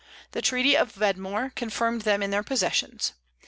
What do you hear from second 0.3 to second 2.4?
The treaty of Wedmore confirmed them in